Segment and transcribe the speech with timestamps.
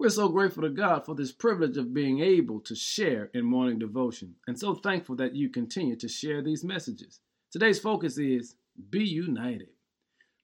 [0.00, 3.78] We're so grateful to God for this privilege of being able to share in morning
[3.78, 7.20] devotion, and so thankful that you continue to share these messages.
[7.50, 8.54] Today's focus is
[8.88, 9.68] Be United.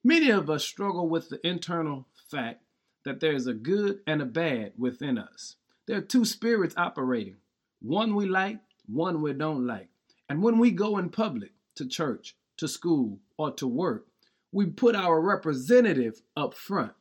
[0.04, 2.64] Many of us struggle with the internal fact
[3.06, 5.56] that there is a good and a bad within us.
[5.86, 7.36] There are two spirits operating
[7.80, 9.88] one we like, one we don't like.
[10.28, 14.06] And when we go in public, to church, to school, or to work,
[14.52, 16.92] we put our representative up front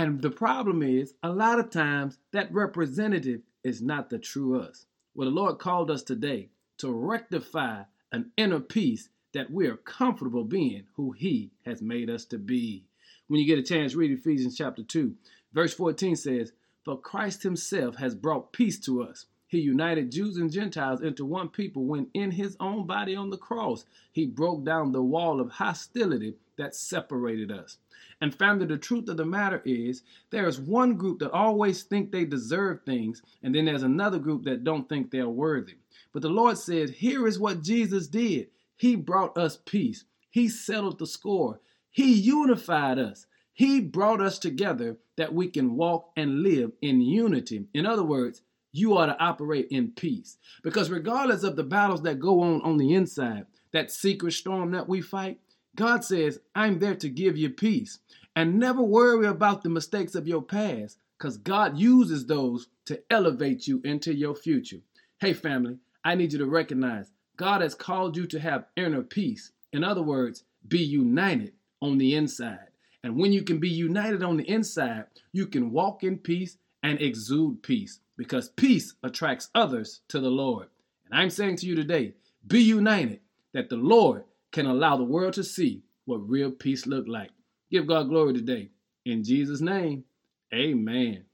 [0.00, 4.86] and the problem is, a lot of times, that representative is not the true us.
[5.14, 10.44] Well, the Lord called us today to rectify an inner peace that we are comfortable
[10.44, 12.86] being who He has made us to be.
[13.28, 15.14] When you get a chance, read Ephesians chapter 2.
[15.52, 19.26] Verse 14 says, For Christ Himself has brought peace to us.
[19.50, 23.36] He united Jews and Gentiles into one people when, in His own body on the
[23.36, 27.78] cross, He broke down the wall of hostility that separated us.
[28.20, 32.12] And family, the truth of the matter is there is one group that always think
[32.12, 35.74] they deserve things, and then there's another group that don't think they're worthy.
[36.12, 38.50] But the Lord says, here is what Jesus did.
[38.76, 40.04] He brought us peace.
[40.30, 41.58] He settled the score.
[41.90, 43.26] He unified us.
[43.52, 47.66] He brought us together that we can walk and live in unity.
[47.74, 50.38] In other words, you ought to operate in peace.
[50.62, 54.88] Because regardless of the battles that go on on the inside, that secret storm that
[54.88, 55.38] we fight,
[55.76, 57.98] God says, I'm there to give you peace.
[58.36, 63.66] And never worry about the mistakes of your past because God uses those to elevate
[63.66, 64.80] you into your future.
[65.20, 69.52] Hey, family, I need you to recognize God has called you to have inner peace.
[69.72, 72.68] In other words, be united on the inside.
[73.02, 77.00] And when you can be united on the inside, you can walk in peace and
[77.00, 80.66] exude peace because peace attracts others to the Lord.
[81.06, 82.12] And I'm saying to you today,
[82.46, 83.20] be united
[83.54, 87.30] that the Lord can allow the world to see what real peace look like.
[87.70, 88.68] Give God glory today.
[89.06, 90.04] In Jesus' name,
[90.52, 91.24] amen.